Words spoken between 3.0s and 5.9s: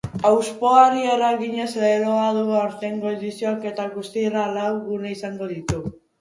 edizioak eta guztiralau gune izango ditu.